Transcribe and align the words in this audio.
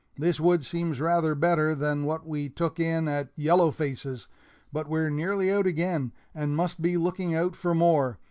This 0.17 0.39
wood 0.39 0.65
seems 0.65 0.99
rather 0.99 1.35
better 1.35 1.75
than 1.75 2.07
that 2.07 2.25
we 2.25 2.49
took 2.49 2.79
in 2.79 3.07
at 3.07 3.29
Yellow 3.35 3.69
Face's, 3.69 4.27
but 4.73 4.89
we're 4.89 5.11
nearly 5.11 5.51
out 5.51 5.67
again, 5.67 6.11
and 6.33 6.55
must 6.57 6.81
be 6.81 6.97
looking 6.97 7.35
out 7.35 7.55
for 7.55 7.75
more. 7.75 8.17